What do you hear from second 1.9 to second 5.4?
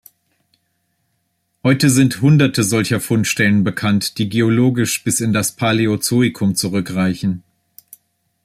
sind Hunderte solcher Fundstellen bekannt, die geologisch bis in